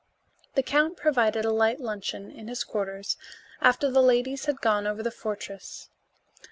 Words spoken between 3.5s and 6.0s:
after the ladies had gone over the fortress.